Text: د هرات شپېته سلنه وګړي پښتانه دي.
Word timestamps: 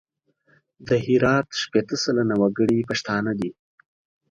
د 0.87 0.89
هرات 1.05 1.47
شپېته 1.61 1.95
سلنه 2.03 2.35
وګړي 2.41 2.79
پښتانه 2.89 3.31
دي. 3.39 3.49